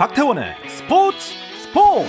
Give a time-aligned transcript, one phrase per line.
[0.00, 1.18] 박태원의 스포츠
[1.58, 2.08] 스포츠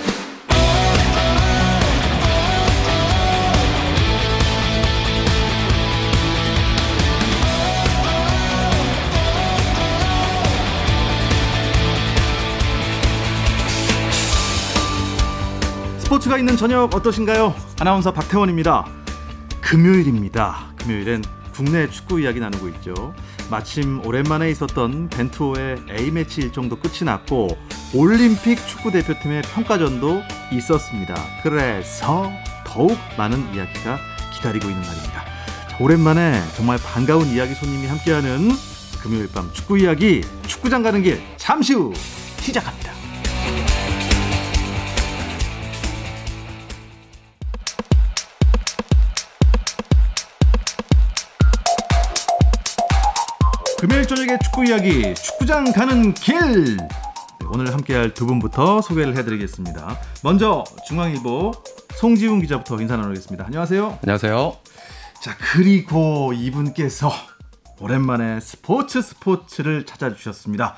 [15.98, 17.54] 스포츠가 있는 저녁 어떠신가요?
[17.78, 18.86] 아나운서 박태원입니다.
[19.60, 20.72] 금요일입니다.
[20.78, 21.24] 금요일엔
[21.54, 23.12] 국내 축구 이야기 나누고 있죠.
[23.52, 27.48] 마침 오랜만에 있었던 벤투호의 A매치 일정도 끝이 났고
[27.94, 31.14] 올림픽 축구 대표팀의 평가전도 있었습니다.
[31.42, 32.32] 그래서
[32.64, 33.98] 더욱 많은 이야기가
[34.34, 35.24] 기다리고 있는 날입니다.
[35.68, 38.52] 자, 오랜만에 정말 반가운 이야기 손님이 함께하는
[39.02, 41.92] 금요일 밤 축구 이야기 축구장 가는 길 잠시 후
[42.38, 42.81] 시작합니다.
[53.82, 56.86] 금요일 저녁의 축구 이야기 축구장 가는 길 네,
[57.52, 59.98] 오늘 함께할 두 분부터 소개를 해드리겠습니다.
[60.22, 61.50] 먼저 중앙일보
[61.96, 63.44] 송지훈 기자부터 인사 나누겠습니다.
[63.44, 63.98] 안녕하세요.
[64.04, 64.56] 안녕하세요.
[65.20, 67.10] 자 그리고 이분께서
[67.80, 70.76] 오랜만에 스포츠 스포츠를 찾아주셨습니다.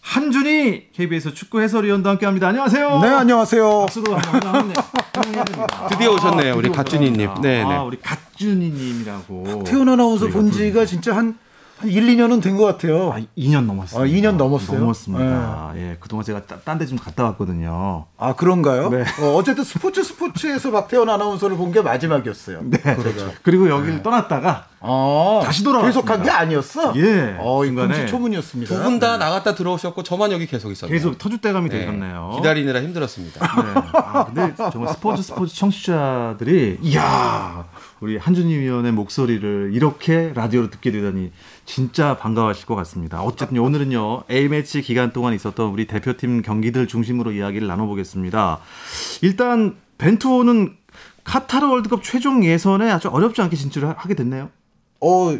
[0.00, 2.46] 한준희 KBS 축구 해설위원도 함께합니다.
[2.46, 3.00] 안녕하세요.
[3.00, 3.80] 네, 안녕하세요.
[3.80, 4.72] 박수로 한번.
[5.90, 6.68] 드디어 오셨네요, 우리.
[6.68, 7.00] 오셨구나.
[7.40, 7.62] 네, 네.
[7.64, 9.64] 아, 우리 갓준희님이라고.
[9.64, 10.52] 태연 아나운서 본.
[10.52, 11.38] 지가 진짜 한,
[11.78, 13.12] 한 1, 2년은 된 것 같아요.
[13.12, 14.02] 아, 2년 넘었어요.
[14.02, 14.78] 아, 2년 넘었어요?
[14.80, 15.72] 넘었습니다.
[15.76, 18.06] 예, 그동안 제가 딴 데 좀 갔다 왔거든요.
[18.16, 18.90] 아, 그런가요?
[18.90, 19.02] 네.
[19.20, 22.60] 어, 어쨌든 스포츠 스포츠에서 박태원 아나운서를 본 게 마지막이었어요.
[22.64, 22.78] 네.
[23.42, 26.00] 그리고 여기를 떠났다가 아, 다시 돌아왔습니다.
[26.00, 26.92] 계속 한게 아니었어?
[26.96, 28.74] 예, 어, 이 중간에 금시초문이었습니다.
[28.76, 30.94] 두 분 다 나갔다 들어오셨고 저만 여기 계속 있었네요.
[30.96, 32.34] 계속 터줏대감이 네, 되셨네요.
[32.36, 33.40] 기다리느라 힘들었습니다.
[33.40, 33.80] 네.
[33.94, 37.64] 아, 근데 정말 스포츠 스포츠 청취자들이 이야
[38.00, 41.32] 우리 한준희 위원의 목소리를 이렇게 라디오로 듣게 되다니
[41.64, 43.22] 진짜 반가워하실 것 같습니다.
[43.22, 48.60] 어쨌든 오늘은요 A 매치 기간 동안 있었던 우리 대표팀 경기들 중심으로 이야기를 나눠보겠습니다.
[49.22, 50.76] 일단 벤투호는
[51.24, 54.50] 카타르 월드컵 최종 예선에 아주 어렵지 않게 진출을 하게 됐네요.
[55.00, 55.38] 어,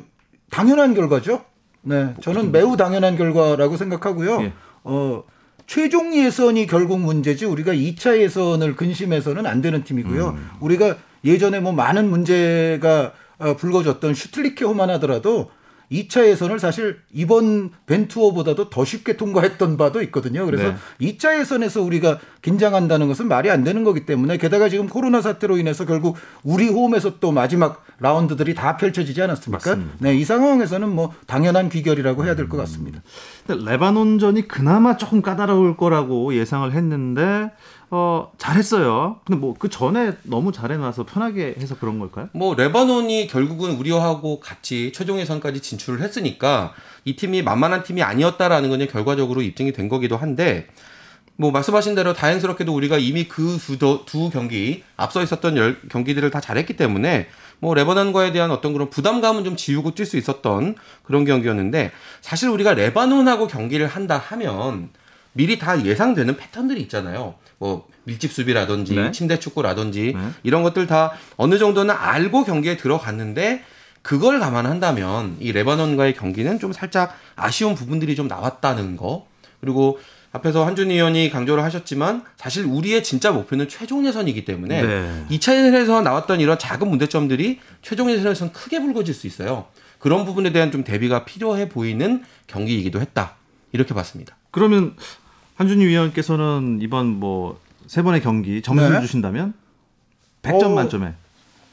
[0.50, 1.44] 당연한 결과죠.
[1.82, 4.42] 네, 저는 매우 당연한 결과라고 생각하고요.
[4.42, 4.52] 예.
[4.84, 5.24] 어,
[5.66, 10.28] 최종 예선이 결국 문제지 우리가 2차 예선을 근심해서는 안 되는 팀이고요.
[10.28, 10.50] 음.
[10.60, 15.50] 우리가 예전에 뭐 많은 문제가 어, 불거졌던 슈틀리케호만 하더라도
[15.92, 20.44] 2차 예선을 사실 이번 벤투어보다도 더 쉽게 통과했던 바도 있거든요.
[20.46, 21.12] 그래서 네.
[21.12, 25.84] 2차 예선에서 우리가 긴장한다는 것은 말이 안 되는 거기 때문에 게다가 지금 코로나 사태로 인해서
[25.84, 29.70] 결국 우리 홈에서 또 마지막 라운드들이 다 펼쳐지지 않았습니까?
[29.70, 29.96] 맞습니다.
[30.00, 33.02] 네, 이 상황에서는 뭐 당연한 귀결이라고 해야 될 것 같습니다.
[33.46, 37.52] 근데 레바논전이 그나마 조금 까다로울 거라고 예상을 했는데
[37.90, 39.20] 어 잘했어요.
[39.24, 42.28] 근데 뭐 그 전에 너무 잘해놔서 편하게 해서 그런 걸까요?
[42.32, 46.74] 뭐 레바논이 결국은 우리하고 같이 최종 예선까지 진출을 했으니까
[47.04, 50.66] 이 팀이 만만한 팀이 아니었다라는 건 결과적으로 입증이 된 거기도 한데
[51.36, 56.76] 뭐 말씀하신 대로 다행스럽게도 우리가 이미 그두 두 경기 앞서 있었던 열 경기들을 다 잘했기
[56.76, 57.28] 때문에
[57.58, 61.90] 뭐 레바논과에 대한 어떤 그런 부담감은 좀 지우고 뛸 수 있었던 그런 경기였는데
[62.20, 64.90] 사실 우리가 레바논하고 경기를 한다 하면
[65.34, 67.34] 미리 다 예상되는 패턴들이 있잖아요.
[67.58, 69.12] 뭐 밀집 수비라든지 네.
[69.12, 70.28] 침대 축구라든지 네.
[70.42, 73.62] 이런 것들 다 어느 정도는 알고 경기에 들어갔는데
[74.02, 79.26] 그걸 감안한다면 이 레바논과의 경기는 좀 살짝 아쉬운 부분들이 좀 나왔다는 거
[79.60, 79.98] 그리고
[80.32, 85.26] 앞에서 한준희 의원이 강조를 하셨지만 사실 우리의 진짜 목표는 최종 예선이기 때문에 네.
[85.30, 89.66] 2차 예선에서 나왔던 이런 작은 문제점들이 최종 예선에서는 크게 불거질 수 있어요.
[89.98, 93.36] 그런 부분에 대한 좀 대비가 필요해 보이는 경기이기도 했다.
[93.72, 94.36] 이렇게 봤습니다.
[94.50, 94.94] 그러면
[95.54, 99.00] 한준희 위원께서는 이번 뭐 세 번의 경기 점수를 네.
[99.00, 99.54] 주신다면
[100.42, 101.14] 100점 어, 만점에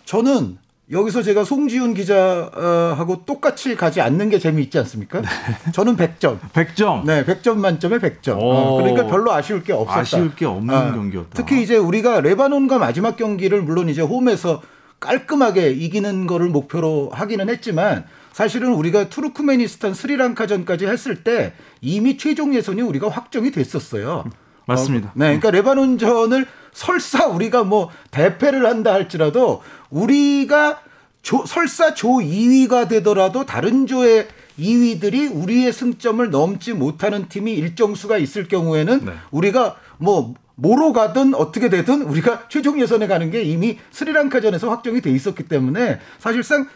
[0.05, 0.57] 저는
[0.91, 5.21] 여기서 제가 송지훈 기자하고 똑같이 가지 않는 게 재미있지 않습니까?
[5.71, 6.37] 저는 100점.
[6.51, 7.05] 100점.
[7.05, 8.37] 네, 100점 만점에 100점.
[8.41, 8.77] 어, 오.
[8.77, 10.01] 그러니까 별로 아쉬울 게 없었다.
[10.01, 11.29] 아쉬울 게 없는 아, 경기였다.
[11.33, 14.61] 특히 이제 우리가 레바논과 마지막 경기를 물론 이제 홈에서
[14.99, 22.81] 깔끔하게 이기는 거를 목표로 하기는 했지만 사실은 우리가 투르크메니스탄 스리랑카전까지 했을 때 이미 최종 예선이
[22.81, 24.25] 우리가 확정이 됐었어요.
[24.65, 25.09] 맞습니다.
[25.09, 30.81] 어, 네, 그러니까 레바논전을 설사 우리가 뭐 대패를 한다 할지라도 우리가
[31.21, 38.17] 조, 설사 조 2위가 되더라도 다른 조의 2위들이 우리의 승점을 넘지 못하는 팀이 일정 수가
[38.17, 39.13] 있을 경우에는 네.
[39.31, 45.09] 우리가 뭐 뭐로 가든 어떻게 되든 우리가 최종 예선에 가는 게 이미 스리랑카전에서 확정이 돼
[45.11, 46.67] 있었기 때문에 사실상 음,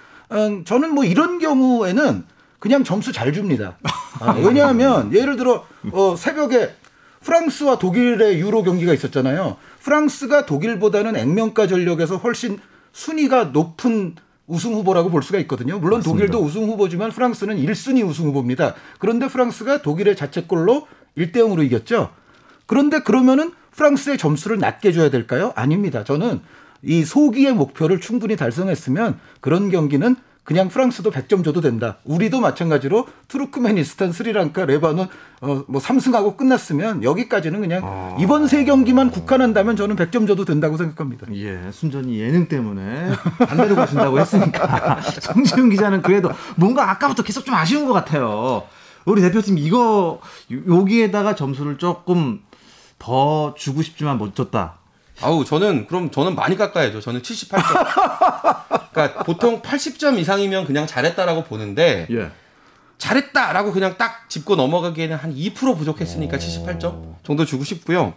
[0.66, 2.24] 저는 뭐 이런 경우에는
[2.60, 3.78] 그냥 점수 잘 줍니다.
[4.20, 6.74] 아, 왜냐하면 예를 들어 어, 새벽에
[7.22, 9.58] 프랑스와 독일의 유로 경기가 있었잖아요.
[9.82, 12.60] 프랑스가 독일보다는 액면가 전력에서 훨씬
[12.94, 14.16] 순위가 높은
[14.48, 15.80] 우승 후보라고 볼 수가 있거든요.
[15.80, 16.28] 물론 맞습니다.
[16.28, 18.76] 독일도 우승 후보지만 프랑스는 1순위 우승 후보입니다.
[19.00, 20.88] 그런데 프랑스가 독일의 자책골로
[21.18, 22.12] 1대 0으로 이겼죠.
[22.68, 25.52] 그런데 그러면은 프랑스의 점수를 낮게 줘야 될까요?
[25.56, 26.04] 아닙니다.
[26.04, 26.42] 저는
[26.84, 31.98] 이 소기의 목표를 충분히 달성했으면 그런 경기는 그냥 프랑스도 100점 줘도 된다.
[32.04, 35.08] 우리도 마찬가지로 투르크메니스탄, 스리랑카, 레바논
[35.42, 38.16] 어뭐 3승하고 끝났으면 여기까지는 그냥 아.
[38.20, 41.26] 이번 세 경기만 국한한다면 저는 100점 줘도 된다고 생각합니다.
[41.34, 47.88] 예, 순전히 예능 때문에 반대로 가신다고 했으니까 정지훈 기자는 그래도 뭔가 아까부터 계속 좀 아쉬운
[47.88, 48.64] 것 같아요.
[49.06, 52.42] 우리 대표팀 이거 여기에다가 점수를 조금
[53.00, 54.78] 더 주고 싶지만 못 줬다.
[55.22, 57.02] 아우 저는 그럼 저는 많이 깎아야죠.
[57.02, 58.92] 저는 78점.
[58.92, 62.30] 그러니까 보통 80점 이상이면 그냥 잘했다라고 보는데 예.
[62.98, 68.14] 잘했다라고 그냥 딱 짚고 넘어가기에는 한 2% 부족했으니까 78점 정도 주고 싶고요.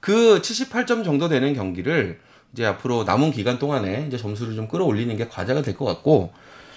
[0.00, 2.20] 그 78점 정도 되는 경기를
[2.52, 6.32] 이제 앞으로 남은 기간 동안에 이제 점수를 좀 끌어올리는 게 과제가 될 것 같고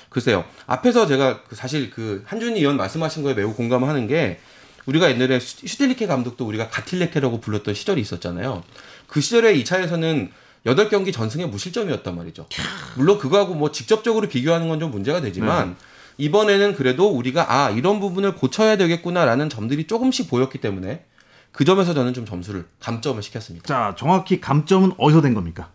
[0.09, 0.45] 글쎄요.
[0.67, 4.39] 앞에서 제가 그 사실 그 한준희 의원 말씀하신 거에 매우 공감하는 게
[4.85, 8.63] 우리가 옛날에 슈- 슈틸리케 감독도 우리가 가틸레케라고 불렀던 시절이 있었잖아요.
[9.07, 10.30] 그 시절에 2차에서는
[10.66, 12.48] 8경기 전승에 무실점이었단 말이죠.
[12.96, 15.75] 물론 그거하고 뭐 직접적으로 비교하는 건 좀 문제가 되지만
[16.18, 21.06] 이번에는 그래도 우리가 아 이런 부분을 고쳐야 되겠구나라는 점들이 조금씩 보였기 때문에
[21.52, 23.66] 그 점에서 저는 좀 점수를 감점을 시켰습니다.
[23.66, 25.69] 자, 정확히 감점은 어디서 된 겁니까?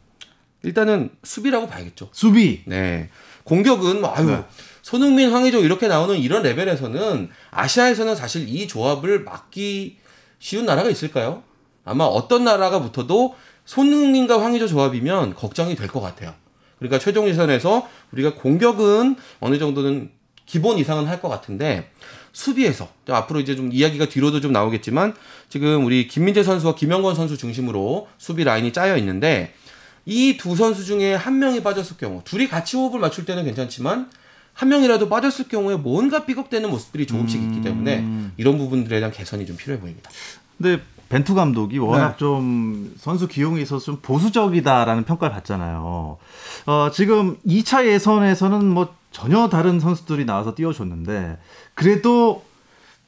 [0.63, 2.11] 일단은 수비라고 봐야겠죠.
[2.13, 2.63] 수비.
[2.67, 3.09] 네.
[3.45, 4.45] 공격은 뭐 아유 네.
[4.83, 9.99] 손흥민, 황의조 이렇게 나오는 이런 레벨에서는 아시아에서는 사실 이 조합을 막기
[10.39, 11.43] 쉬운 나라가 있을까요?
[11.91, 13.35] 아마 어떤 나라가 붙어도
[13.65, 16.35] 손흥민과 황의조 조합이면 걱정이 될 것 같아요.
[16.79, 20.11] 그러니까 최종 예선에서 우리가 공격은 어느 정도는
[20.47, 21.91] 기본 이상은 할 것 같은데
[22.33, 25.15] 수비에서 좀 앞으로 이제 좀 이야기가 뒤로도 좀 나오겠지만
[25.49, 29.53] 지금 우리 김민재 선수와 김영건 선수 중심으로 수비 라인이 짜여 있는데
[30.07, 34.11] 이 두 선수 중에 한 명이 빠졌을 경우 둘이 같이 호흡을 맞출 때는 괜찮지만
[34.55, 38.05] 한 명이라도 빠졌을 경우에 뭔가 삐걱대는 모습들이 조금씩 있기 때문에
[38.37, 40.11] 이런 부분들에 대한 개선이 좀 필요해 보입니다.
[40.57, 42.17] 근데 벤투 감독이 워낙 네.
[42.19, 46.17] 좀 선수 기용에 있어서 좀 보수적이다라는 평가를 받잖아요.
[46.67, 51.39] 어, 지금 2차 예선에서는 뭐 전혀 다른 선수들이 나와서 띄워줬는데
[51.75, 52.45] 그래도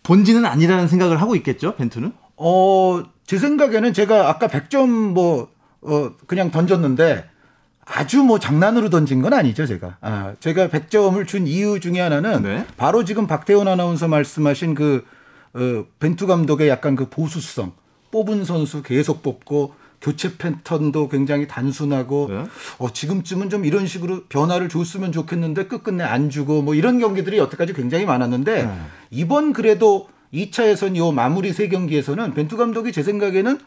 [0.03, 2.13] 본진은 아니라는 생각을 하고 있겠죠, 벤투는?
[2.37, 5.49] 어, 제 생각에는 제가 아까 100점 뭐,
[5.83, 7.31] 어, 그냥 던졌는데
[7.85, 9.99] 아주 뭐 장난으로 던진 건 아니죠, 제가.
[10.01, 12.67] 아, 제가 100점을 준 이유 중에 하나는 네.
[12.77, 15.05] 바로 지금 박태원 아나운서 말씀하신 그,
[15.55, 17.81] 어, 벤투 감독의 약간 그 보수성.
[18.13, 22.45] 뽑은 선수 계속 뽑고 교체 패턴도 굉장히 단순하고 네.
[22.79, 27.73] 어, 지금쯤은 좀 이런 식으로 변화를 줬으면 좋겠는데 끝끝내 안 주고 뭐 이런 경기들이 여태까지
[27.73, 28.73] 굉장히 많았는데 네.
[29.11, 33.59] 이번 그래도 2차 예선 요 마무리 세 경기에서는 벤투 감독이 제 생각에는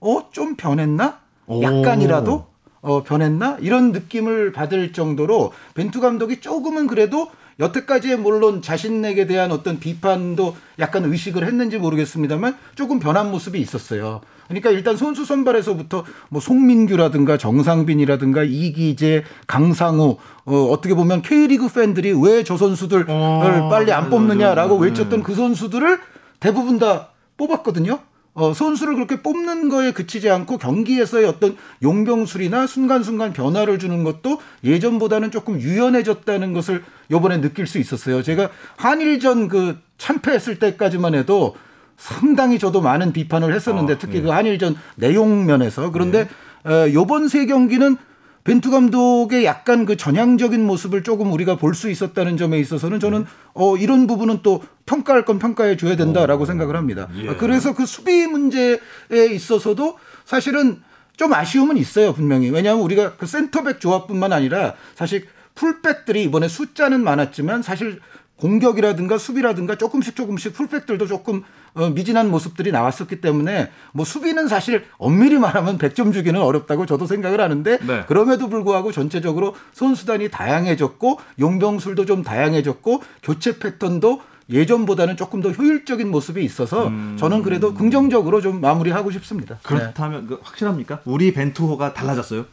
[0.00, 1.20] 어 좀 변했나?
[1.46, 1.62] 오.
[1.62, 2.46] 약간이라도
[2.82, 3.56] 어 변했나?
[3.60, 7.30] 이런 느낌을 받을 정도로 벤투 감독이 조금은 그래도
[7.60, 14.20] 여태까지의 물론 자신에게 대한 어떤 비판도 약간 의식을 했는지 모르겠습니다만 조금 변한 모습이 있었어요.
[14.48, 22.42] 그러니까 일단 선수 선발에서부터 뭐 송민규라든가 정상빈이라든가 이기재, 강상우 어, 어떻게 보면 K리그 팬들이 왜
[22.42, 24.76] 저 선수들을 어, 빨리 안 뽑느냐라고.
[24.76, 26.00] 외쳤던 그 선수들을
[26.40, 28.00] 대부분 다 뽑았거든요.
[28.34, 35.30] 어, 선수를 그렇게 뽑는 거에 그치지 않고 경기에서의 어떤 용병술이나 순간순간 변화를 주는 것도 예전보다는
[35.30, 38.22] 조금 유연해졌다는 것을 요번에 느낄 수 있었어요.
[38.22, 41.56] 제가 한일전 그 참패했을 때까지만 해도
[41.98, 44.22] 상당히 저도 많은 비판을 했었는데 아, 특히 예.
[44.22, 46.26] 그 한일전 내용 면에서 그런데
[46.64, 47.96] 어, 요번 세 경기는
[48.44, 53.76] 벤투 감독의 약간 그 전향적인 모습을 조금 우리가 볼 수 있었다는 점에 있어서는 저는 어
[53.76, 57.08] 이런 부분은 또 평가할 건 평가해 줘야 된다라고 생각을 합니다.
[57.16, 57.34] 예.
[57.36, 58.78] 그래서 그 수비 문제에
[59.10, 60.82] 있어서도 사실은
[61.16, 67.62] 좀 아쉬움은 있어요 분명히 왜냐하면 우리가 그 센터백 조합뿐만 아니라 사실 풀백들이 이번에 숫자는 많았지만
[67.62, 68.00] 사실
[68.36, 71.61] 공격이라든가 수비라든가 조금씩 조금씩 풀백들도 조금 어,
[71.94, 77.78] 미진한 모습들이 나왔었기 때문에 뭐 수비는 사실 엄밀히 말하면 100점 주기는 어렵다고 저도 생각을 하는데
[77.78, 78.04] 네.
[78.06, 86.44] 그럼에도 불구하고 전체적으로 선수단이 다양해졌고 용병술도 좀 다양해졌고 교체 패턴도 예전보다는 조금 더 효율적인 모습이
[86.44, 89.54] 있어서 저는 그래도 긍정적으로 좀 마무리하고 싶습니다.
[89.54, 89.60] 네.
[89.62, 91.00] 그렇다면 그 확실합니까?
[91.04, 92.44] 우리 벤투호가 달라졌어요?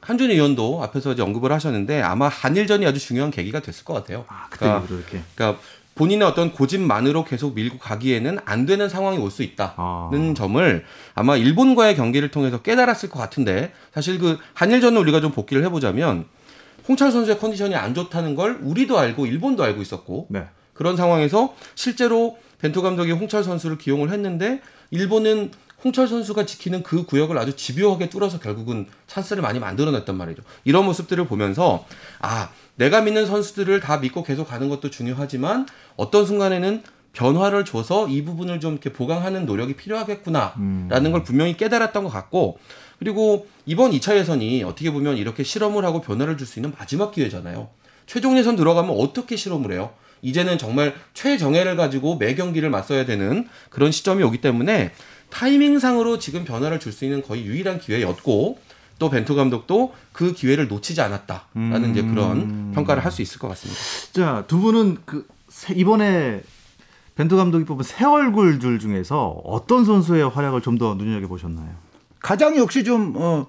[0.00, 4.24] 한준희 의원도 앞에서 이제 언급을 하셨는데 아마 한일전이 아주 중요한 계기가 됐을 것 같아요.
[4.28, 5.22] 아, 그때 그러니까, 이렇게.
[5.34, 5.60] 그러니까
[5.98, 10.10] 본인의 어떤 고집만으로 계속 밀고 가기에는 안 되는 상황이 올 수 있다는 아.
[10.34, 16.24] 점을 아마 일본과의 경기를 통해서 깨달았을 것 같은데 사실 그 한일전을 우리가 좀 복기를 해보자면
[16.88, 20.44] 홍철 선수의 컨디션이 안 좋다는 걸 우리도 알고 일본도 알고 있었고 네.
[20.72, 25.50] 그런 상황에서 실제로 벤투 감독이 홍철 선수를 기용을 했는데 일본은
[25.84, 30.42] 홍철 선수가 지키는 그 구역을 아주 집요하게 뚫어서 결국은 찬스를 많이 만들어냈단 말이죠.
[30.64, 31.86] 이런 모습들을 보면서
[32.20, 35.66] 아 내가 믿는 선수들을 다 믿고 계속 가는 것도 중요하지만
[35.96, 36.82] 어떤 순간에는
[37.12, 42.58] 변화를 줘서 이 부분을 좀 이렇게 보강하는 노력이 필요하겠구나라는 걸 분명히 깨달았던 것 같고
[42.98, 47.68] 그리고 이번 2차 예선이 어떻게 보면 이렇게 실험을 하고 변화를 줄 수 있는 마지막 기회잖아요.
[48.06, 49.90] 최종 예선 들어가면 어떻게 실험을 해요?
[50.22, 54.92] 이제는 정말 최정예를 가지고 매 경기를 맞서야 되는 그런 시점이 오기 때문에
[55.30, 58.58] 타이밍상으로 지금 변화를 줄 수 있는 거의 유일한 기회였고
[58.98, 63.80] 또 벤투 감독도 그 기회를 놓치지 않았다라는 이제 그런 평가를 할 수 있을 것 같습니다.
[64.12, 66.42] 자, 두 분은 그 새- 이번에
[67.14, 71.68] 벤투 감독이 뽑은 새 얼굴들 중에서 어떤 선수의 활약을 좀 더 눈여겨 보셨나요?
[72.20, 73.46] 가장 역시 좀 어,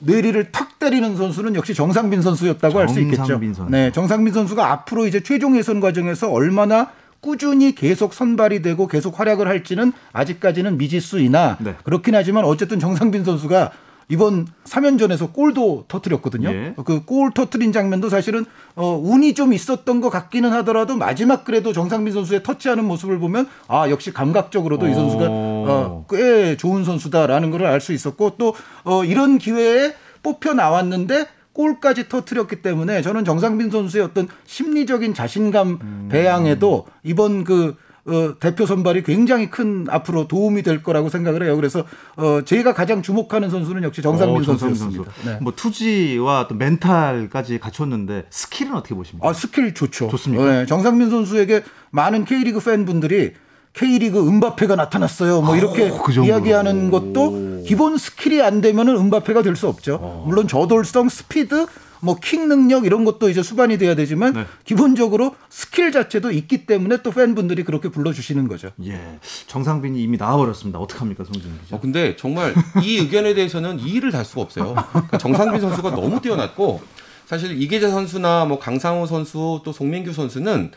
[0.00, 3.16] 뇌리를 탁 때리는 선수는 역시 정상빈 선수였다고 할 수 있겠죠.
[3.54, 3.70] 선수.
[3.70, 6.90] 네, 정상빈 선수가 앞으로 이제 최종 예선 과정에서 얼마나
[7.32, 11.76] 꾸준히 계속 선발이 되고 계속 활약을 할지는 아직까지는 미지수이나 네.
[11.84, 13.70] 그렇긴 하지만 어쨌든 정상빈 선수가
[14.08, 16.50] 이번 3연전에서 골도 터뜨렸거든요.
[16.50, 16.74] 예.
[16.84, 22.42] 그골 터뜨린 장면도 사실은 어, 운이 좀 있었던 것 같기는 하더라도 마지막 그래도 정상빈 선수의
[22.42, 25.30] 터치하는 모습을 보면 아 역시 감각적으로도 이 선수가 오.
[25.68, 32.08] 어, 꽤 좋은 선수다라는 걸 알 수 있었고 또 어, 이런 기회에 뽑혀 나왔는데 골까지
[32.08, 39.48] 터트렸기 때문에 저는 정상빈 선수의 어떤 심리적인 자신감 배양에도 이번 그 어, 대표 선발이 굉장히
[39.48, 41.54] 큰 앞으로 도움이 될 거라고 생각을 해요.
[41.54, 41.84] 그래서
[42.16, 45.12] 어, 제가 가장 주목하는 선수는 역시 정상빈 어, 선수였습니다.
[45.24, 45.38] 네.
[45.40, 49.28] 뭐 투지와 또 멘탈까지 갖췄는데 스킬은 어떻게 보십니까?
[49.28, 50.08] 아 스킬 좋죠.
[50.08, 50.44] 좋습니까?
[50.44, 53.34] 네, 정상빈 선수에게 많은 K리그 팬분들이
[53.74, 55.40] K리그 음바페가 나타났어요.
[55.40, 56.26] 뭐 이렇게 그 정도로.
[56.26, 59.98] 이야기하는 것도 기본 스킬이 안 되면은 음바페가 될 수 없죠.
[60.00, 60.24] 어.
[60.26, 61.66] 물론 저돌성, 스피드,
[62.00, 64.46] 뭐 킥 능력 이런 것도 이제 수반이 돼야 되지만 네.
[64.64, 68.70] 기본적으로 스킬 자체도 있기 때문에 또 팬분들이 그렇게 불러주시는 거죠.
[68.84, 70.78] 예, 정상빈이 이미 나와버렸습니다.
[70.80, 71.76] 어떡합니까, 송진 기자?
[71.76, 74.74] 어, 근데 정말 이 의견에 대해서는 이의를 달 수가 없어요.
[74.90, 76.82] 그러니까 정상빈 선수가 너무 뛰어났고
[77.26, 80.72] 사실 이계재 선수나 뭐 강상호 선수 또 송민규 선수는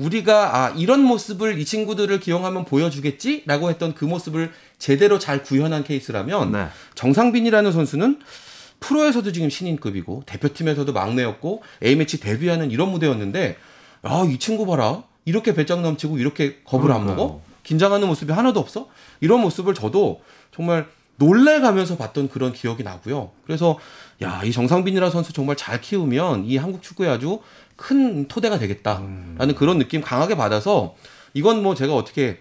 [0.00, 6.52] 우리가 아 이런 모습을 이 친구들을 기용하면 보여주겠지라고 했던 그 모습을 제대로 잘 구현한 케이스라면
[6.52, 6.66] 네.
[6.94, 8.20] 정상빈이라는 선수는
[8.80, 13.56] 프로에서도 지금 신인급이고 대표팀에서도 막내였고 A매치 데뷔하는 이런 무대였는데
[14.02, 17.16] 아 이 친구 봐라 이렇게 배짱 넘치고 이렇게 겁을 안 그러니까요.
[17.16, 18.88] 먹어 긴장하는 모습이 하나도 없어
[19.20, 20.22] 이런 모습을 저도
[20.54, 23.32] 정말 놀래가면서 봤던 그런 기억이 나고요.
[23.44, 23.78] 그래서
[24.22, 27.40] 야 이 정상빈이라는 선수 정말 잘 키우면 이 한국 축구에 아주
[27.80, 30.94] 큰 토대가 되겠다라는 그런 느낌 강하게 받아서
[31.32, 32.40] 이건 뭐 제가 어떻게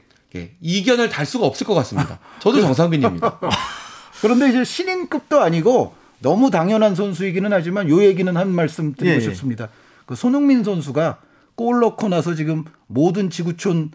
[0.60, 2.19] 이견을 달 수가 없을 것 같습니다.
[2.39, 3.39] 저도 정상빈입니다.
[4.22, 9.22] 그런데 이제 신인급도 아니고 너무 당연한 선수이기는 하지만 요 얘기는 한 말씀 드리고 예, 예.
[9.22, 9.69] 싶습니다.
[10.05, 11.19] 그 손흥민 선수가
[11.55, 13.91] 골 넣고 나서 지금 모든 지구촌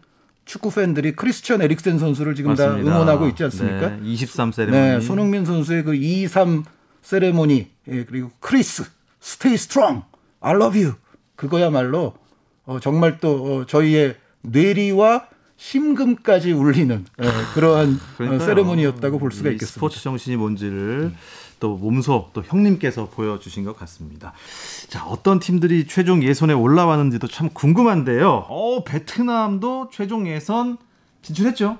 [0.47, 2.91] 축구 팬들이 크리스천 에릭센 선수를 지금 다 맞습니다.
[2.91, 3.91] 응원하고 있지 않습니까?
[3.91, 4.83] 네, 23 세레모니.
[4.83, 6.65] 네, 손흥민 선수의 그 2, 3
[7.03, 8.85] 세레모니 예, 그리고 크리스
[9.21, 10.05] stay strong
[10.41, 10.95] I love you
[11.37, 12.15] 그거야말로
[12.67, 18.39] 어, 정말 또 어, 저희의 뇌리와 심금까지 울리는 예, 그러한 어.
[18.39, 19.75] 세레모니였다고 볼 수가 이 있겠습니다.
[19.75, 21.13] 스포츠 정신이 뭔지를
[21.61, 24.33] 또 몸소 또 형님께서 보여주신 것 같습니다.
[24.89, 28.47] 자, 어떤 팀들이 최종 예선에 올라왔는지도 참 궁금한데요.
[28.49, 30.77] 어, 베트남도 최종 예선
[31.23, 31.79] 진출했죠?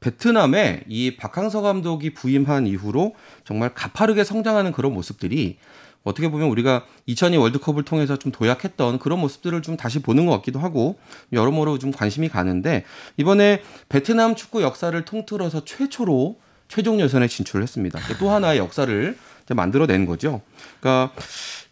[0.00, 3.14] 베트남에 이 박항서 감독이 부임한 이후로
[3.44, 5.58] 정말 가파르게 성장하는 그런 모습들이
[6.04, 10.58] 어떻게 보면 우리가 2002 월드컵을 통해서 좀 도약했던 그런 모습들을 좀 다시 보는 것 같기도
[10.58, 10.98] 하고
[11.32, 12.84] 여러모로 좀 관심이 가는데
[13.16, 18.00] 이번에 베트남 축구 역사를 통틀어서 최초로 최종 예선에 진출했습니다.
[18.18, 19.16] 또 하나의 역사를
[19.50, 20.40] 만들어낸 거죠.
[20.80, 21.12] 그러니까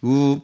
[0.01, 0.41] 그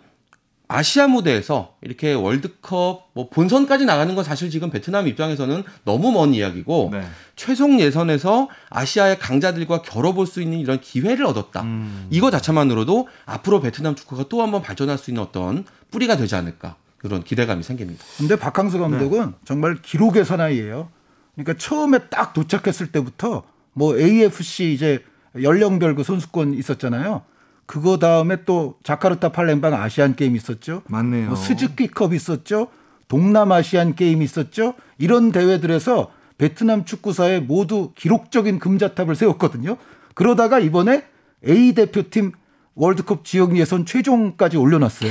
[0.68, 6.90] 아시아 무대에서 이렇게 월드컵 뭐 본선까지 나가는 건 사실 지금 베트남 입장에서는 너무 먼 이야기고
[6.92, 7.02] 네.
[7.36, 11.62] 최종 예선에서 아시아의 강자들과 겨뤄볼 수 있는 이런 기회를 얻었다.
[11.62, 12.08] 음.
[12.10, 17.22] 이거 자체만으로도 앞으로 베트남 축구가 또 한번 발전할 수 있는 어떤 뿌리가 되지 않을까 그런
[17.22, 18.04] 기대감이 생깁니다.
[18.18, 20.88] 근데 박항서 감독은 정말 기록의 사나이예요.
[21.34, 25.04] 그러니까 처음에 딱 도착했을 때부터 뭐 AFC 이제
[25.40, 27.22] 연령별 그 선수권 있었잖아요.
[27.66, 30.82] 그거 다음에 또 자카르타 팔렘방 아시안 게임 있었죠.
[30.86, 31.28] 맞네요.
[31.28, 32.68] 뭐 스즈키컵 있었죠.
[33.08, 34.74] 동남아시안 게임 있었죠.
[34.98, 39.76] 이런 대회들에서 베트남 축구사에 모두 기록적인 금자탑을 세웠거든요.
[40.14, 41.04] 그러다가 이번에
[41.46, 42.32] A 대표팀
[42.74, 45.10] 월드컵 지역 예선 최종까지 올려놨어요.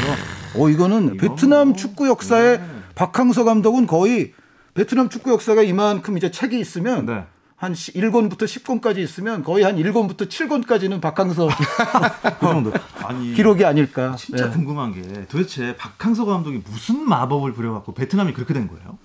[0.55, 2.59] 어 이거는 베트남 축구 역사에
[2.93, 4.33] 박항서 감독은 거의
[4.73, 7.23] 베트남 축구 역사가 이만큼 이제 책이 있으면 네.
[7.65, 11.49] 한 1권부터 10권까지 있으면 거의 한 1권부터 7권까지는 박항서
[12.39, 12.71] 그 정도.
[13.03, 14.15] 아니, 기록이 아닐까.
[14.15, 14.51] 진짜 네.
[14.51, 18.99] 궁금한 게 도대체 박항서 감독이 무슨 마법을 부려갖고 베트남이 그렇게 된 거예요?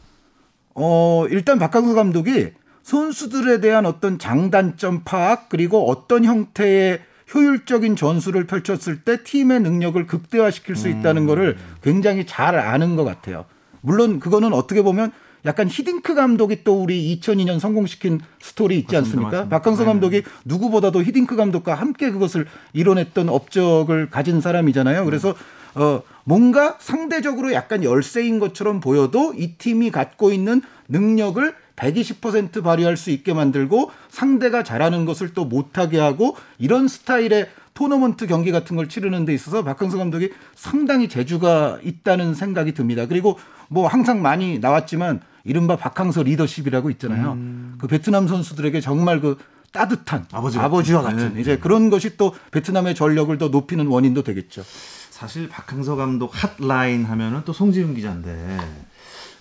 [0.74, 2.50] 어, 일단 박항서 감독이
[2.82, 7.00] 선수들에 대한 어떤 장단점 파악 그리고 어떤 형태의
[7.34, 13.46] 효율적인 전술을 펼쳤을 때 팀의 능력을 극대화시킬 수 있다는 거를 굉장히 잘 아는 것 같아요.
[13.80, 15.12] 물론 그거는 어떻게 보면
[15.44, 19.30] 약간 히딩크 감독이 또 우리 2002년 성공시킨 스토리 있지 맞습니다, 않습니까?
[19.30, 19.56] 맞습니다.
[19.56, 19.86] 박항서 네.
[19.86, 25.04] 감독이 누구보다도 히딩크 감독과 함께 그것을 이뤄냈던 업적을 가진 사람이잖아요.
[25.04, 25.34] 그래서
[25.74, 33.10] 어 뭔가 상대적으로 약간 열세인 것처럼 보여도 이 팀이 갖고 있는 능력을 120% 발휘할 수
[33.10, 39.24] 있게 만들고 상대가 잘하는 것을 또 못하게 하고 이런 스타일의 토너먼트 경기 같은 걸 치르는
[39.24, 43.06] 데 있어서 박항서 감독이 상당히 재주가 있다는 생각이 듭니다.
[43.06, 47.38] 그리고 뭐 항상 많이 나왔지만 이른바 박항서 리더십이라고 있잖아요.
[47.78, 49.36] 그 베트남 선수들에게 정말 그
[49.72, 51.16] 따뜻한 아버지 아버지와 같은.
[51.16, 51.40] 같은 네.
[51.40, 54.62] 이제 그런 것이 또 베트남의 전력을 더 높이는 원인도 되겠죠.
[55.10, 58.58] 사실 박항서 감독 핫라인 하면은 또 송지훈 기자인데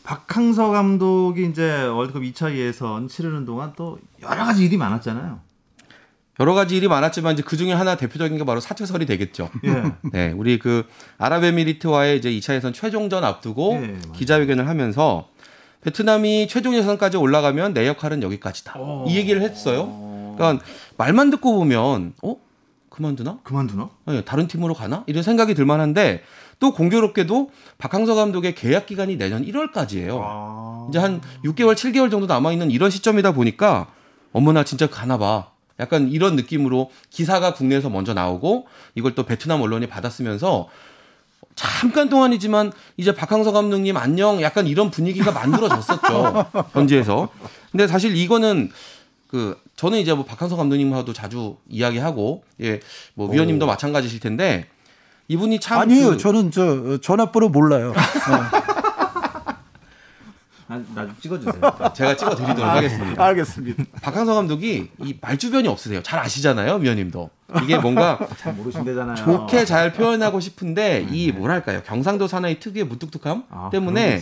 [0.03, 5.39] 박항서 감독이 이제 월드컵 2차 예선 치르는 동안 또 여러 가지 일이 많았잖아요.
[6.39, 9.49] 여러 가지 일이 많았지만 이제 그 중에 하나 대표적인 게 바로 사퇴설이 되겠죠.
[9.65, 9.93] 예.
[10.11, 10.85] 네, 우리 그
[11.17, 13.99] 아랍에미리트와의 이제 2차 예선 최종전 앞두고 예.
[14.13, 15.29] 기자회견을 하면서
[15.81, 18.79] 베트남이 최종 예선까지 올라가면 내 역할은 여기까지다.
[18.79, 19.05] 오.
[19.07, 20.33] 이 얘기를 했어요.
[20.35, 20.63] 그러니까
[20.97, 22.37] 말만 듣고 보면 어
[22.89, 23.39] 그만두나?
[23.43, 23.89] 그만두나?
[24.07, 25.03] 네, 다른 팀으로 가나?
[25.07, 26.23] 이런 생각이 들 만한데
[26.59, 30.19] 또 공교롭게도 박항서 감독의 계약 기간이 내년 1월까지예요.
[30.21, 30.87] 아.
[30.89, 33.87] 이제 한 6개월, 7개월 정도 남아 있는 이런 시점이다 보니까
[34.33, 35.51] 어머나 진짜 가나 봐.
[35.79, 40.67] 약간 이런 느낌으로 기사가 국내에서 먼저 나오고 이걸 또 베트남 언론이 받았으면서
[41.59, 46.45] 잠깐 동안이지만 이제 박항서 감독님 안녕 약간 이런 분위기가 만들어졌었죠.
[46.71, 47.27] 현지에서.
[47.73, 48.71] 근데 사실 이거는
[49.27, 52.79] 그 저는 이제 뭐 박항서 감독님하고도 자주 이야기하고 예,
[53.13, 54.67] 뭐 위원님도 마찬가지실 텐데
[55.27, 56.11] 이분이 참 아니에요.
[56.11, 57.91] 그- 저는 저 어, 전화번호 몰라요.
[57.93, 58.63] 나,
[60.69, 61.53] 나좀 찍어주세요.
[61.95, 63.23] 제가 찍어 드리도록 하겠습니다.
[63.25, 63.83] 알겠습니다.
[64.01, 66.01] 박항서 감독이 이 말 주변이 없으세요.
[66.03, 67.29] 잘 아시잖아요, 위원님도.
[67.63, 69.15] 이게 뭔가 잘 모르신대잖아요.
[69.15, 74.21] 좋게 잘 표현하고 싶은데 이 뭐랄까요 경상도 사나이 특유의 무뚝뚝함 아, 때문에?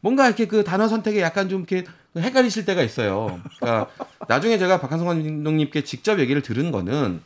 [0.00, 1.84] 뭔가 이렇게 그 단어 선택에 약간 좀 이렇게
[2.16, 3.40] 헷갈리실 때가 있어요.
[3.58, 3.90] 그러니까
[4.28, 7.20] 나중에 제가 박한성 감독님께 직접 얘기를 들은 거는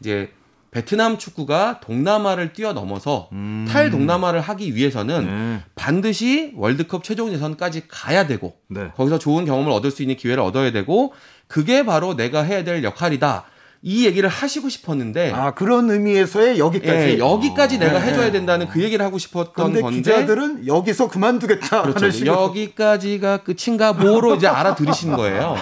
[0.00, 0.32] 이제
[0.76, 3.66] 베트남 축구가 동남아를 뛰어넘어서 음.
[3.66, 5.62] 탈동남아를 하기 위해서는 네.
[5.74, 8.90] 반드시 월드컵 최종 예선까지 가야 되고 네.
[8.94, 11.14] 거기서 좋은 경험을 얻을 수 있는 기회를 얻어야 되고
[11.46, 13.46] 그게 바로 내가 해야 될 역할이다.
[13.88, 16.92] 이 얘기를 하시고 싶었는데 아 그런 의미에서의 여기까지.
[16.92, 18.06] 예, 여기까지 내가 네.
[18.06, 22.26] 해줘야 된다는 그 얘기를 하고 싶었던 건데 기자들은 여기서 그만두겠다 그렇죠.
[22.26, 25.54] 여기까지가 끝인가 뭐로 이제 알아들으신 거예요.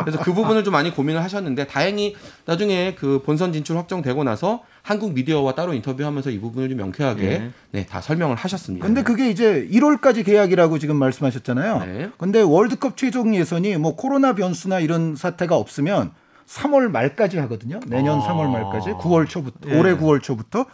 [0.00, 5.14] 그래서 그 부분을 좀 많이 고민을 하셨는데 다행히 나중에 그 본선 진출 확정되고 나서 한국
[5.14, 7.50] 미디어와 따로 인터뷰하면서 이 부분을 좀 명쾌하게 예.
[7.70, 8.84] 네, 다 설명을 하셨습니다.
[8.84, 11.84] 근데 그게 이제 1월까지 계약이라고 지금 말씀하셨잖아요.
[11.86, 12.10] 네.
[12.18, 16.10] 근데 월드컵 최종 예선이 뭐 코로나 변수나 이런 사태가 없으면
[16.46, 17.80] 3월 말까지 하거든요.
[17.86, 18.26] 내년 아.
[18.26, 19.78] 3월 말까지, 9월 초부터, 예.
[19.78, 20.66] 올해 9월 초부터.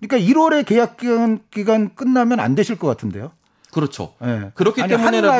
[0.00, 3.32] 그러니까 1월에 계약 기간, 기간 끝나면 안 되실 것 같은데요.
[3.72, 4.14] 그렇죠.
[4.24, 4.50] 예.
[4.54, 5.30] 그렇기 아니, 때문에라도-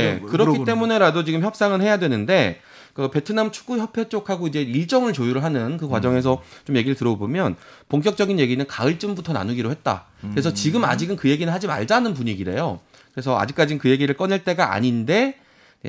[0.00, 2.60] 네, 그렇기 때문에라도 지금 협상은 해야 되는데
[2.92, 7.56] 그 베트남 축구 협회 쪽하고 이제 일정을 조율을 하는 그 과정에서 좀 얘기를 들어보면
[7.88, 10.04] 본격적인 얘기는 가을쯤부터 나누기로 했다.
[10.30, 12.80] 그래서 지금 아직은 그 얘기는 하지 말자는 분위기래요.
[13.12, 15.38] 그래서 아직까지는 그 얘기를 꺼낼 때가 아닌데 예,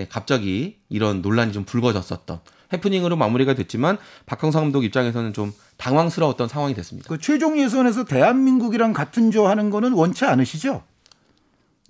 [0.10, 2.40] 갑자기 이런 논란이 좀 불거졌었던
[2.74, 7.08] 해프닝으로 마무리가 됐지만 박항서 감독 입장에서는 좀 당황스러웠던 상황이 됐습니다.
[7.08, 10.84] 그 최종 예선에서 대한민국이랑 같은 조 하는 거는 원치 않으시죠?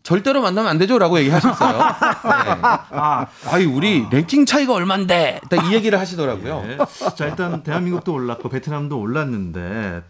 [0.03, 1.77] 절대로 만나면 안 되죠라고 얘기하셨어요.
[1.77, 1.83] 네.
[2.61, 6.63] 아, 아유 우리 랭킹 차이가 얼만데 딱이 얘기를 하시더라고요.
[6.65, 6.77] 네.
[7.17, 10.03] 자 일단 대한민국도 올랐고 베트남도 올랐는데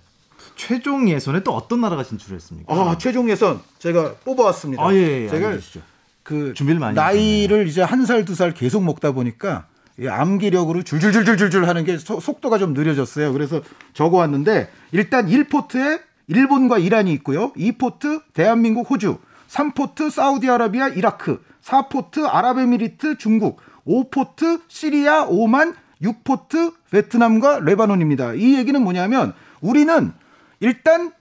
[0.55, 2.71] 최종 예선에 또 어떤 나라가 진출했습니까?
[2.71, 4.83] 아, 최종 예선 제가 뽑아왔습니다.
[4.83, 5.81] 아, 예, 예, 제가 알려주시죠.
[6.27, 11.97] 그 준비를 많이 나이를 이제 한 살두살 계속 먹다 보니까 이 암기력으로 줄줄줄줄줄 하는 게
[11.97, 13.31] 소- 속도가 좀 느려졌어요.
[13.31, 13.61] 그래서
[13.93, 17.53] 적어 왔는데 일단 1포트에 일본과 이란이 있고요.
[17.53, 28.33] 2포트 대한민국 호주, 3포트 사우디아라비아 이라크, 4포트 아랍에미리트 중국, 5포트 시리아 오만, 6포트 베트남과 레바논입니다.
[28.33, 30.11] 이 얘기는 뭐냐면 우리는
[30.59, 31.11] 일단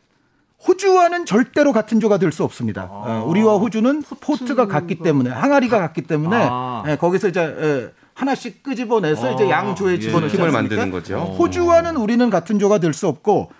[0.67, 2.89] 호주와는 절대로 같은 조가 될 수 없습니다.
[2.91, 6.83] 어, 우리와 호주는 포트가 같기 때문에 항아리가 같기 때문에 아.
[6.89, 9.99] 예, 거기서 이제 예, 하나씩 끄집어내서 이제 아, 양조에 예.
[9.99, 10.51] 팀을 않습니까?
[10.53, 11.19] 만드는 거죠.
[11.39, 13.51] 호주와는 우리는 같은 조가 될 수 없고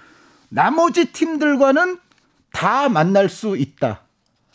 [0.49, 1.99] 나머지 팀들과는
[2.53, 4.01] 다 만날 수 있다.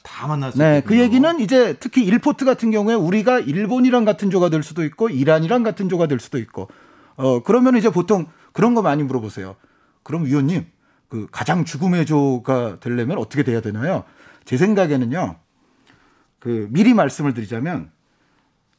[0.03, 0.89] 다 만날 수 네, 있군요.
[0.97, 5.63] 그 얘기는 이제 특히 1포트 같은 경우에 우리가 일본이랑 같은 조가 될 수도 있고 이란이랑
[5.63, 6.67] 같은 조가 될 수도 있고
[7.17, 9.55] 어 그러면 이제 보통 그런 거 많이 물어보세요.
[10.03, 10.65] 그럼 위원님
[11.11, 14.05] 그 가장 죽음의 조가 되려면 어떻게 돼야 되나요?
[14.45, 15.35] 제 생각에는요.
[16.39, 17.91] 그 미리 말씀을 드리자면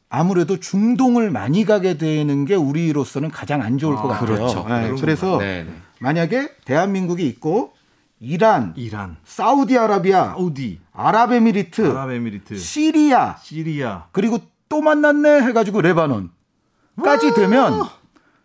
[0.08, 4.36] 아무래도 중동을 많이 가게 되는 게 우리로서는 가장 안 좋을 것 아, 같아요.
[4.36, 4.66] 그렇죠.
[4.66, 5.74] 네, 그래서 네, 네.
[6.00, 7.74] 만약에 대한민국이 있고
[8.18, 14.06] 이란, 이란, 사우디아라비아, 사우디, 아랍에미리트, 아랍에미리트, 시리아, 시리아.
[14.12, 14.38] 그리고
[14.70, 17.82] 또 만났네 해가지고 레바논까지 되면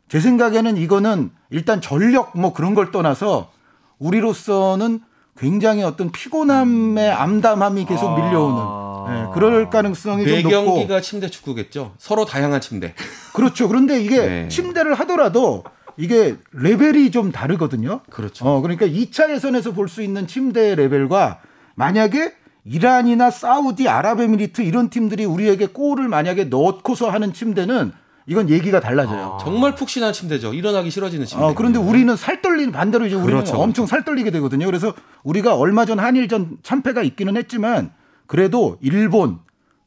[0.09, 3.55] 제 생각에는 이거는 일단 전력 뭐 그런 걸 떠나서
[3.99, 5.01] 우리로서는
[5.37, 8.15] 굉장히 어떤 피곤함의 암담함이 계속 아.
[8.15, 11.93] 밀려오는 예, 그럴 가능성이 좀매 높고 경기가 침대 축구겠죠.
[11.97, 12.93] 서로 다양한 침대.
[13.33, 13.67] 그렇죠.
[13.67, 14.47] 그런데 이게 네.
[14.49, 15.63] 침대를 하더라도
[15.95, 18.01] 이게 레벨이 좀 다르거든요.
[18.09, 18.45] 그렇죠.
[18.45, 21.39] 어, 그러니까 2차 예선에서 볼 수 있는 침대 레벨과
[21.75, 22.33] 만약에
[22.65, 27.93] 이란이나 사우디, 아랍에미리트 이런 팀들이 우리에게 골을 만약에 넣고서 하는 침대는
[28.29, 29.37] 이건 얘기가 달라져요.
[29.41, 30.53] 정말 푹신한 침대죠.
[30.53, 31.43] 일어나기 싫어지는 침대.
[31.43, 34.65] 어, 그런데 우리는 살 떨리는 반대로 이제 우리는 그렇죠, 엄청 살 떨리게 되거든요.
[34.65, 37.91] 그래서 우리가 얼마 전 한일전 참패가 있기는 했지만
[38.27, 39.39] 그래도 일본,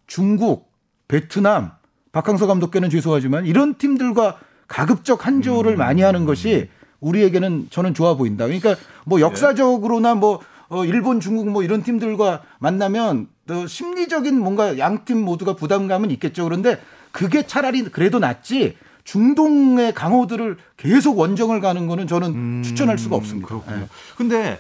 [0.07, 0.73] 중국,
[1.07, 1.73] 베트남,
[2.13, 8.47] 박항서 감독께는 죄송하지만 이런 팀들과 가급적 한조를 많이 하는 것이 우리에게는 저는 좋아 보인다.
[8.47, 8.75] 그러니까
[9.05, 15.19] 뭐 역사적으로나 뭐 어, 일본, 중국 뭐 이런 팀들과 만나면 또 심리적인 뭔가 양 팀
[15.25, 16.45] 모두가 부담감은 있겠죠.
[16.45, 16.81] 그런데
[17.13, 23.49] 그게 차라리 그래도 낫지 중동의 강호들을 계속 원정을 가는 거는 저는 추천할 수가 없습니다.
[23.49, 23.81] 그렇군요.
[23.81, 23.89] 예.
[24.17, 24.59] 근데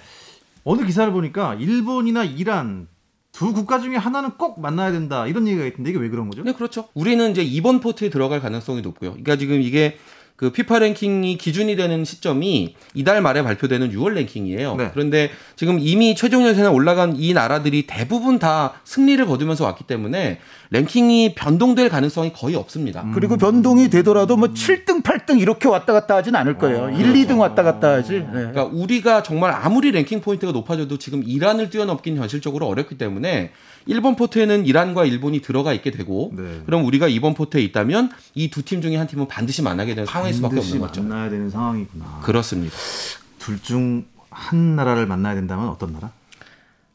[0.64, 2.88] 어느 기사를 보니까 일본이나 이란
[3.32, 6.42] 두 국가 중에 하나는 꼭 만나야 된다 이런 얘기가 있던데 이게 왜 그런 거죠?
[6.42, 6.88] 네, 그렇죠.
[6.94, 9.10] 우리는 이제 이번 포트에 들어갈 가능성이 높고요.
[9.10, 9.98] 그러니까 지금 이게
[10.40, 14.76] 그 피파 랭킹이 기준이 되는 시점이 이달 말에 발표되는 6월 랭킹이에요.
[14.76, 14.88] 네.
[14.90, 20.38] 그런데 지금 이미 최종 예선에 올라간 이 나라들이 대부분 다 승리를 거두면서 왔기 때문에
[20.70, 23.05] 랭킹이 변동될 가능성이 거의 없습니다.
[23.12, 26.88] 그리고 변동이 되더라도 뭐 7등, 8등 이렇게 왔다 갔다 하진 않을 거예요.
[26.88, 28.20] 1, 2등 왔다 갔다 하지.
[28.20, 28.26] 네.
[28.33, 33.50] 그러니까 우리가 정말 아무리 랭킹 포인트가 높아져도 지금 이란을 뛰어넘긴 현실적으로 어렵기 때문에
[33.90, 36.62] 1번 포트에는 이란과 일본이 들어가 있게 되고 네.
[36.64, 40.33] 그럼 우리가 2번 포트에 있다면 이 두 팀 중에 한 팀은 반드시 만나게 되는 상황일
[40.35, 41.03] 수밖에 없는 거죠.
[41.03, 42.20] 만나야 되는 상황이구나.
[42.22, 42.74] 그렇습니다.
[43.38, 46.12] 둘 중 한 나라를 만나야 된다면 어떤 나라?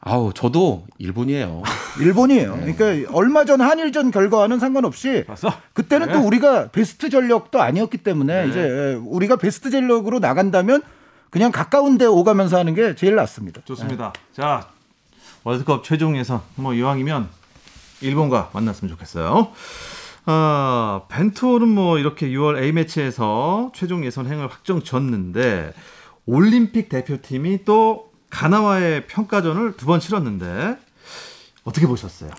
[0.00, 1.62] 아우 저도 일본이에요.
[2.00, 2.58] 일본이에요.
[2.64, 5.52] 그러니까 얼마 전 한일전 결과와는 상관없이 봤어?
[5.74, 6.12] 그때는 네.
[6.14, 10.80] 또 우리가 베스트 전력도 아니었기 때문에 이제 우리가 베스트 전력으로 나간다면
[11.28, 13.60] 그냥 가까운 데 오가면서 하는 게 제일 낫습니다.
[13.66, 14.14] 좋습니다.
[14.32, 14.68] 자
[15.46, 17.28] 월드컵 최종 예선 뭐 이왕이면
[18.00, 19.52] 일본과 만났으면 좋겠어요.
[20.24, 25.72] 아 벤투호는 뭐 이렇게 6월 A 매치에서 최종 예선 행을 확정 졌는데
[26.26, 30.78] 올림픽 대표팀이 또 가나와의 평가전을 두 번 치렀는데
[31.62, 32.30] 어떻게 보셨어요?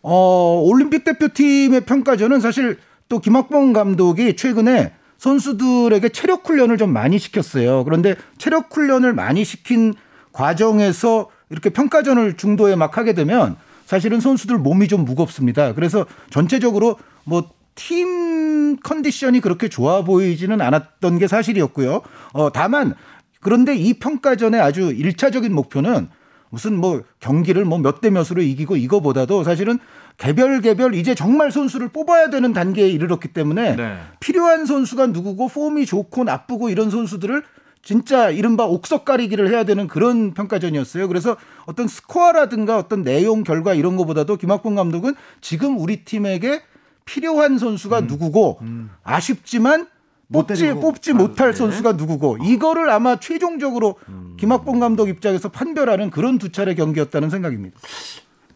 [0.00, 2.78] 어, 올림픽 대표팀의 평가전은 사실
[3.10, 7.84] 또 김학봉 감독이 최근에 선수들에게 체력 훈련을 좀 많이 시켰어요.
[7.84, 9.92] 그런데 체력 훈련을 많이 시킨
[10.32, 15.74] 과정에서 이렇게 평가전을 중도에 막 하게 되면 사실은 선수들 몸이 좀 무겁습니다.
[15.74, 22.00] 그래서 전체적으로 뭐 팀 컨디션이 그렇게 좋아 보이지는 않았던 게 사실이었고요.
[22.32, 22.94] 어, 다만
[23.40, 26.08] 그런데 이 평가전의 아주 일차적인 목표는
[26.48, 29.78] 무슨 뭐 경기를 뭐 몇 대 몇으로 이기고 이거보다도 사실은
[30.16, 33.98] 개별 개별 이제 정말 선수를 뽑아야 되는 단계에 이르렀기 때문에 네.
[34.20, 37.42] 필요한 선수가 누구고 폼이 좋고 나쁘고 이런 선수들을
[37.86, 41.06] 진짜 이른바 옥석 가리기를 해야 되는 그런 평가전이었어요.
[41.06, 46.62] 그래서 어떤 스코어라든가 어떤 내용 결과 이런 거보다도 김학봉 감독은 지금 우리 팀에게
[47.04, 48.58] 필요한 선수가 누구고
[49.04, 49.86] 아쉽지만
[50.26, 51.58] 못 뽑지 뽑지 가도 못할 돼.
[51.58, 54.00] 선수가 누구고 이거를 아마 최종적으로
[54.36, 57.78] 김학봉 감독 입장에서 판별하는 그런 두 차례 경기였다는 생각입니다.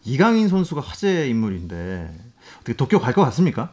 [0.03, 2.13] 이강인 선수가 화제 인물인데
[2.57, 3.71] 어떻게 도쿄 갈 것 같습니까?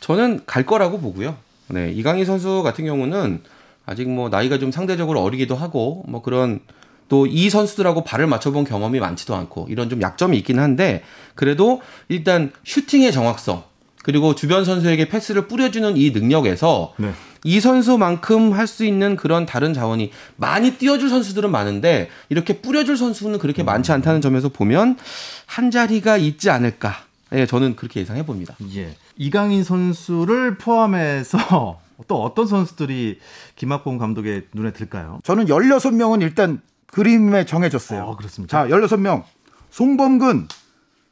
[0.00, 1.36] 저는 갈 거라고 보고요.
[1.68, 3.44] 네, 이강인 선수 같은 경우는
[3.86, 6.60] 아직 뭐 나이가 좀 상대적으로 어리기도 하고 뭐 그런
[7.08, 11.02] 또 이 선수들하고 발을 맞춰본 경험이 많지도 않고 이런 좀 약점이 있긴 한데
[11.34, 13.64] 그래도 일단 슈팅의 정확성
[14.02, 17.12] 그리고 주변 선수에게 패스를 뿌려주는 이 능력에서 네.
[17.44, 23.38] 이 선수만큼 할 수 있는 그런 다른 자원이 많이 뛰어줄 선수들은 많은데 이렇게 뿌려줄 선수는
[23.38, 24.96] 그렇게 많지 않다는 점에서 보면
[25.44, 26.94] 한 자리가 있지 않을까.
[27.34, 28.54] 예, 저는 그렇게 예상해 봅니다.
[28.74, 28.94] 예.
[29.18, 33.18] 이강인 선수를 포함해서 또 어떤 선수들이
[33.56, 35.20] 김학봉 감독의 눈에 들까요?
[35.24, 38.02] 저는 16명은 일단 그림에 정해졌어요.
[38.02, 38.68] 어, 그렇습니까?
[38.68, 39.24] 자, 16명.
[39.70, 40.48] 송범근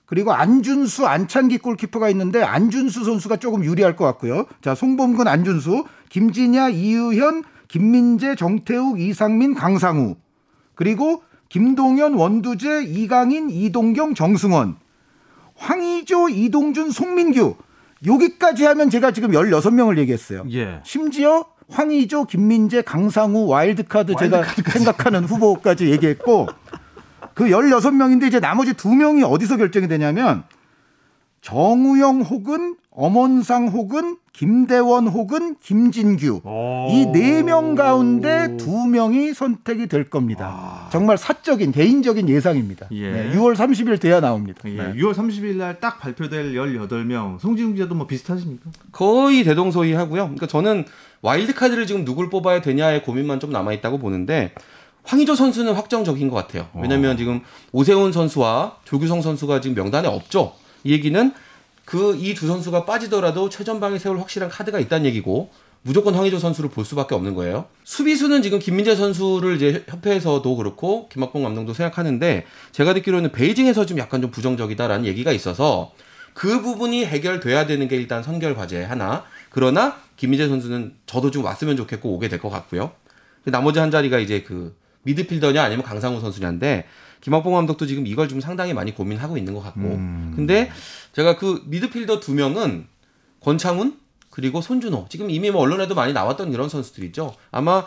[0.06, 4.46] 그리고 안준수, 안찬기 골키퍼가 있는데 안준수 선수가 조금 유리할 것 같고요.
[4.60, 10.16] 자, 송범근, 안준수, 김진야, 이유현, 김민재, 정태욱, 이상민, 강상우.
[10.74, 14.76] 그리고 김동현, 원두재, 이강인, 이동경, 정승원.
[15.54, 17.54] 황의조, 이동준, 송민규.
[18.06, 20.44] 여기까지 하면 제가 지금 16명을 얘기했어요.
[20.52, 20.80] 예.
[20.84, 24.78] 심지어 황의조, 김민재, 강상우, 와일드카드 제가 와일드카드까지.
[24.78, 26.48] 생각하는 후보까지 얘기했고
[27.34, 30.44] 그 16명인데 이제 나머지 두 명이 어디서 결정이 되냐면
[31.42, 36.40] 정우영 혹은 엄원상 혹은 김대원 혹은 김진규
[36.90, 40.88] 이 네 명 가운데 두 명이 선택이 될 겁니다.
[40.92, 42.86] 정말 사적인 개인적인 예상입니다.
[42.92, 43.10] 예.
[43.12, 44.60] 네, 6월 30일 돼야 나옵니다.
[44.66, 44.92] 예, 네.
[44.94, 47.38] 6월 30일 날 딱 발표될 18명.
[47.40, 48.70] 송지훈 기자도 뭐 비슷하십니까?
[48.92, 50.22] 거의 대동소이하고요.
[50.24, 50.84] 그러니까 저는
[51.22, 54.52] 와일드 카드를 지금 누굴 뽑아야 되냐의 고민만 좀 남아 있다고 보는데
[55.04, 56.68] 황의조 선수는 확정적인 것 같아요.
[56.74, 57.40] 왜냐하면 지금
[57.72, 60.52] 오세훈 선수와 조규성 선수가 지금 명단에 없죠.
[60.84, 61.32] 이 얘기는
[61.84, 65.50] 그 이 두 선수가 빠지더라도 최전방에 세울 확실한 카드가 있다는 얘기고
[65.82, 67.66] 무조건 황의조 선수를 볼 수밖에 없는 거예요.
[67.84, 74.20] 수비수는 지금 김민재 선수를 이제 협회에서도 그렇고 김학봉 감독도 생각하는데 제가 듣기로는 베이징에서 좀 약간
[74.20, 75.92] 좀 부정적이다라는 얘기가 있어서
[76.34, 79.24] 그 부분이 해결돼야 되는 게 일단 선결 과제 하나.
[79.48, 82.92] 그러나 김민재 선수는 저도 좀 왔으면 좋겠고 오게 될 것 같고요.
[83.44, 86.86] 나머지 한 자리가 이제 그 미드필더냐 아니면 강상우 선수냐인데
[87.20, 89.80] 김학봉 감독도 지금 이걸 좀 상당히 많이 고민하고 있는 것 같고.
[90.36, 90.70] 근데
[91.12, 92.86] 제가 그 미드필더 두 명은
[93.40, 93.98] 권창훈
[94.30, 97.34] 그리고 손준호 지금 이미 뭐 언론에도 많이 나왔던 이런 선수들이죠.
[97.50, 97.84] 아마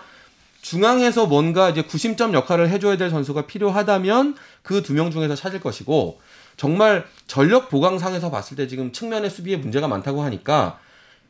[0.62, 6.22] 중앙에서 뭔가 이제 구심점 역할을 해줘야 될 선수가 필요하다면 그 두 명 중에서 찾을 것이고
[6.56, 10.80] 정말 전력 보강상에서 봤을 때 지금 측면의 수비에 문제가 많다고 하니까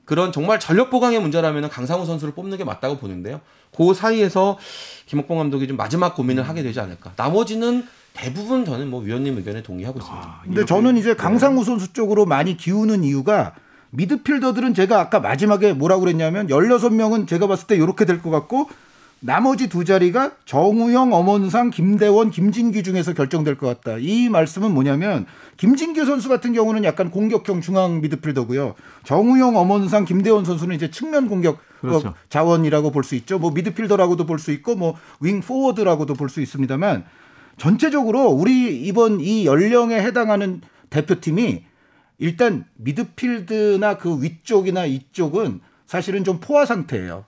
[0.05, 3.39] 그런 정말 전력 보강의 문제라면 강상우 선수를 뽑는 게 맞다고 보는데요.
[3.75, 4.57] 그 사이에서
[5.05, 7.13] 김학봉 감독이 좀 마지막 고민을 하게 되지 않을까.
[7.15, 10.39] 나머지는 대부분 저는 뭐 위원님 의견에 동의하고 있습니다.
[10.43, 13.55] 근데 저는 이제 강상우 선수 쪽으로 많이 기우는 이유가
[13.91, 18.69] 미드필더들은 제가 아까 마지막에 뭐라고 그랬냐면 16명은 제가 봤을 때 이렇게 될 것 같고
[19.25, 23.97] 나머지 두 자리가 정우영, 엄원상, 김대원, 김진규 중에서 결정될 것 같다.
[23.97, 28.75] 이 말씀은 뭐냐면 김진규 선수 같은 경우는 약간 공격형 중앙 미드필더고요.
[29.05, 32.09] 정우영, 엄원상, 김대원 선수는 이제 측면 공격 그렇죠.
[32.09, 33.39] 어, 자원이라고 볼 수 있죠.
[33.39, 37.05] 뭐 미드필더라고도 볼 수 있고 뭐 윙 포워드라고도 볼 수 있습니다만
[37.57, 40.59] 전체적으로 우리 이번 이 연령에 해당하는
[40.89, 41.63] 대표팀이
[42.17, 47.23] 일단 미드필드나 그 위쪽이나 이쪽은 사실은 좀 포화 상태예요.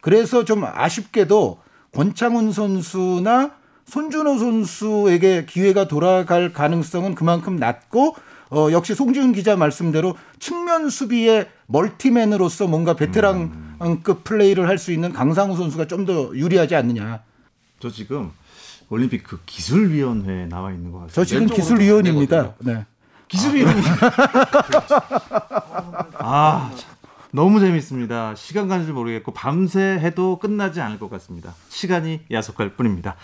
[0.00, 1.60] 그래서 좀 아쉽게도
[1.94, 3.52] 권창훈 선수나
[3.86, 8.14] 손준호 선수에게 기회가 돌아갈 가능성은 그만큼 낮고
[8.52, 15.56] 어, 역시 송지훈 기자 말씀대로 측면 수비의 멀티맨으로서 뭔가 베테랑급 플레이를 할 수 있는 강상우
[15.56, 17.22] 선수가 좀 더 유리하지 않느냐.
[17.78, 18.30] 저 지금
[18.88, 21.14] 올림픽 그 기술위원회에 나와 있는 것 같습니다.
[21.14, 22.54] 저 지금 기술위원입니다.
[22.58, 22.84] 네.
[23.28, 23.80] 기술위원이
[26.18, 26.89] 아, 참,
[27.32, 28.34] 너무 재밌습니다.
[28.34, 31.54] 시간 가는 줄 모르겠고 밤새 해도 끝나지 않을 것 같습니다.
[31.68, 33.16] 시간이 야속할 뿐입니다.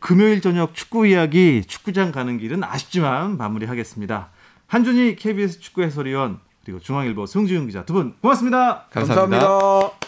[0.00, 4.28] 금요일 저녁 축구 이야기 축구장 가는 길은 아쉽지만 마무리하겠습니다.
[4.68, 8.84] 한준희 KBS 축구 해설위원 그리고 중앙일보 송지훈 기자 두 분 고맙습니다.
[8.92, 9.48] 감사합니다.
[9.48, 9.98] 감사합니다.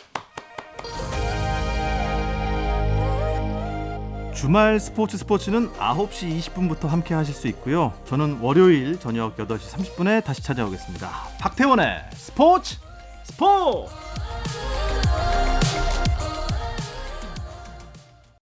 [4.34, 7.92] 주말 스포츠 스포츠는 9시 20분부터 함께 하실 수 있고요.
[8.06, 11.08] 저는 월요일 저녁 8시 30분에 다시 찾아오겠습니다.
[11.40, 12.78] 박태원의 스포츠
[13.36, 13.90] Paul.